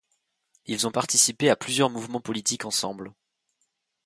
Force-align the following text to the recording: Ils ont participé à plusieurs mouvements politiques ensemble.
Ils 0.65 0.87
ont 0.87 0.91
participé 0.91 1.51
à 1.51 1.55
plusieurs 1.55 1.91
mouvements 1.91 2.21
politiques 2.21 2.65
ensemble. 2.65 3.13